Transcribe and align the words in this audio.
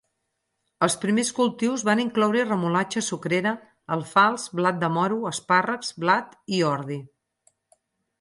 Els 0.85 0.93
primers 1.01 1.27
cultius 1.39 1.83
van 1.89 1.99
incloure 2.03 2.45
remolatxa 2.47 3.03
sucrera, 3.07 3.51
alfals, 3.97 4.47
blat 4.61 4.79
de 4.85 4.89
moro, 4.95 5.19
espàrrecs, 5.33 5.93
blat 6.05 6.35
i 6.59 6.63
ordi. 6.71 6.99